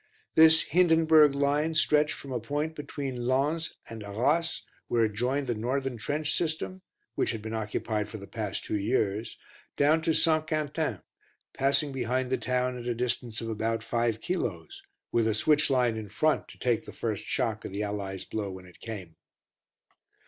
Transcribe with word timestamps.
This 0.33 0.63
"Hindenburg" 0.63 1.35
line 1.35 1.75
stretched 1.75 2.15
from 2.15 2.31
a 2.31 2.39
point 2.39 2.73
between 2.73 3.27
Lens 3.27 3.77
and 3.87 4.01
Arras 4.03 4.63
where 4.87 5.05
it 5.05 5.13
joined 5.13 5.45
the 5.45 5.53
northern 5.53 5.95
trench 5.97 6.35
system, 6.35 6.81
which 7.13 7.29
had 7.29 7.43
been 7.43 7.53
occupied 7.53 8.09
for 8.09 8.17
the 8.17 8.25
past 8.25 8.63
two 8.63 8.79
years, 8.79 9.37
down 9.77 10.01
to 10.01 10.11
St. 10.11 10.47
Quentin, 10.47 11.01
passing 11.53 11.91
behind 11.91 12.31
the 12.31 12.37
town 12.39 12.79
at 12.79 12.87
a 12.87 12.95
distance 12.95 13.41
of 13.41 13.49
about 13.49 13.83
five 13.83 14.21
kilos, 14.21 14.81
with 15.11 15.27
a 15.27 15.35
switch 15.35 15.69
line 15.69 15.95
in 15.97 16.09
front 16.09 16.47
to 16.47 16.57
take 16.57 16.87
the 16.87 16.91
first 16.91 17.23
shock 17.23 17.63
of 17.63 17.71
the 17.71 17.83
Allies' 17.83 18.25
blow 18.25 18.49
when 18.49 18.65
it 18.65 18.79
came. 18.79 19.17